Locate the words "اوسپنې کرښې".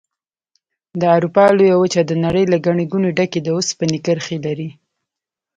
3.57-4.37